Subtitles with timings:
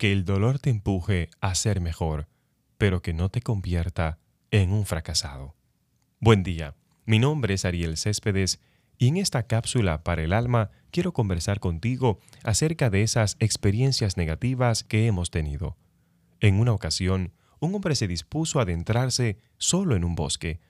[0.00, 2.26] que el dolor te empuje a ser mejor,
[2.78, 4.18] pero que no te convierta
[4.50, 5.54] en un fracasado.
[6.20, 8.60] Buen día, mi nombre es Ariel Céspedes
[8.96, 14.84] y en esta cápsula para el alma quiero conversar contigo acerca de esas experiencias negativas
[14.84, 15.76] que hemos tenido.
[16.40, 20.60] En una ocasión, un hombre se dispuso a adentrarse solo en un bosque.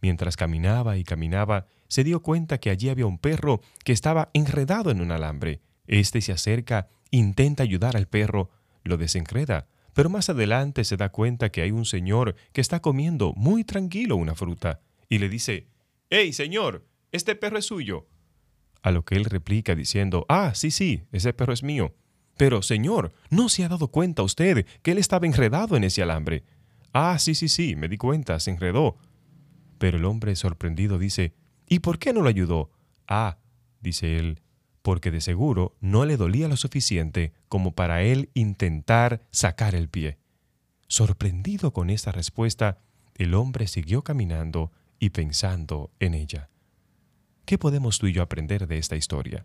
[0.00, 4.90] Mientras caminaba y caminaba, se dio cuenta que allí había un perro que estaba enredado
[4.90, 5.60] en un alambre.
[5.86, 8.48] Este se acerca, intenta ayudar al perro,
[8.84, 13.32] lo desencreda, pero más adelante se da cuenta que hay un señor que está comiendo
[13.34, 15.68] muy tranquilo una fruta y le dice,
[16.10, 16.86] ¡Hey, señor!
[17.10, 18.06] Este perro es suyo.
[18.82, 21.94] A lo que él replica diciendo, Ah, sí, sí, ese perro es mío.
[22.36, 26.44] Pero, señor, ¿no se ha dado cuenta usted que él estaba enredado en ese alambre?
[26.92, 28.96] Ah, sí, sí, sí, me di cuenta, se enredó.
[29.78, 31.34] Pero el hombre sorprendido dice,
[31.68, 32.70] ¿Y por qué no lo ayudó?
[33.06, 33.38] Ah,
[33.80, 34.40] dice él,
[34.88, 40.16] porque de seguro no le dolía lo suficiente como para él intentar sacar el pie.
[40.86, 42.78] Sorprendido con esta respuesta,
[43.14, 46.48] el hombre siguió caminando y pensando en ella.
[47.44, 49.44] ¿Qué podemos tú y yo aprender de esta historia?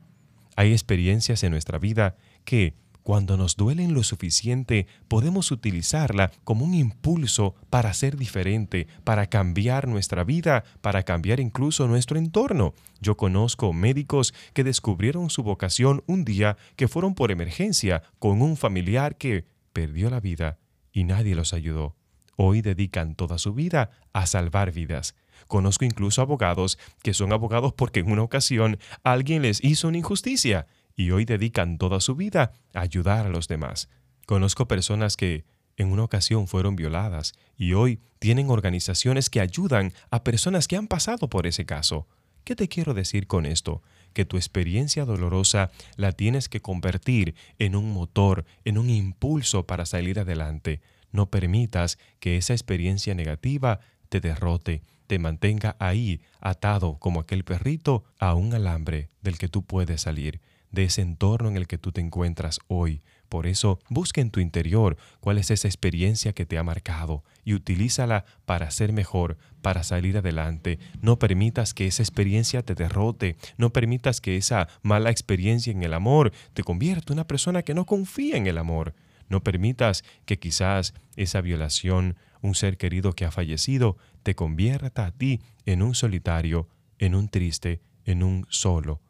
[0.55, 6.73] Hay experiencias en nuestra vida que, cuando nos duelen lo suficiente, podemos utilizarla como un
[6.73, 12.73] impulso para ser diferente, para cambiar nuestra vida, para cambiar incluso nuestro entorno.
[13.01, 18.55] Yo conozco médicos que descubrieron su vocación un día que fueron por emergencia con un
[18.55, 20.57] familiar que perdió la vida
[20.93, 21.95] y nadie los ayudó.
[22.35, 25.15] Hoy dedican toda su vida a salvar vidas.
[25.47, 30.67] Conozco incluso abogados que son abogados porque en una ocasión alguien les hizo una injusticia
[30.95, 33.89] y hoy dedican toda su vida a ayudar a los demás.
[34.25, 40.23] Conozco personas que en una ocasión fueron violadas y hoy tienen organizaciones que ayudan a
[40.23, 42.07] personas que han pasado por ese caso.
[42.43, 43.81] ¿Qué te quiero decir con esto?
[44.13, 49.85] Que tu experiencia dolorosa la tienes que convertir en un motor, en un impulso para
[49.85, 50.81] salir adelante.
[51.11, 58.03] No permitas que esa experiencia negativa te derrote, te mantenga ahí atado como aquel perrito
[58.19, 60.41] a un alambre del que tú puedes salir
[60.73, 63.01] de ese entorno en el que tú te encuentras hoy.
[63.29, 67.53] Por eso, busca en tu interior cuál es esa experiencia que te ha marcado y
[67.53, 70.79] utilízala para ser mejor, para salir adelante.
[71.01, 75.93] No permitas que esa experiencia te derrote, no permitas que esa mala experiencia en el
[75.93, 78.93] amor te convierta en una persona que no confía en el amor.
[79.29, 85.11] No permitas que quizás esa violación, un ser querido que ha fallecido, te convierta a
[85.11, 86.67] ti en un solitario,
[86.99, 89.01] en un triste, en un solo.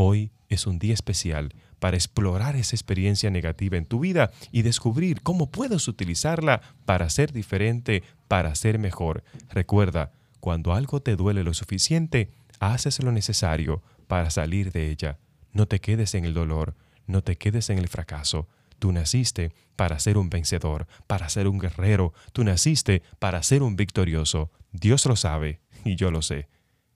[0.00, 5.22] Hoy es un día especial para explorar esa experiencia negativa en tu vida y descubrir
[5.22, 9.24] cómo puedes utilizarla para ser diferente, para ser mejor.
[9.50, 15.18] Recuerda, cuando algo te duele lo suficiente, haces lo necesario para salir de ella.
[15.52, 16.76] No te quedes en el dolor,
[17.08, 18.46] no te quedes en el fracaso.
[18.78, 22.12] Tú naciste para ser un vencedor, para ser un guerrero.
[22.32, 24.52] Tú naciste para ser un victorioso.
[24.70, 26.46] Dios lo sabe y yo lo sé.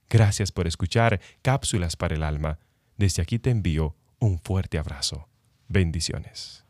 [0.09, 2.61] Gracias por escuchar Cápsulas para el Alma.
[2.97, 5.29] Desde aquí te envío un fuerte abrazo.
[5.69, 6.61] Bendiciones.